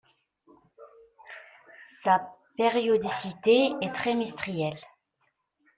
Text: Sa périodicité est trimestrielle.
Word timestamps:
Sa 2.01 2.27
périodicité 2.57 3.69
est 3.81 3.93
trimestrielle. 3.93 4.79